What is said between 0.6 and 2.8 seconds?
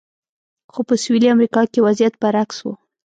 خو په سویلي امریکا کې وضعیت برعکس و.